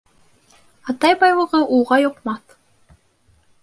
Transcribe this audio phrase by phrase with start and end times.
[0.93, 2.61] Атай байлығы улға йоҡмаҫ.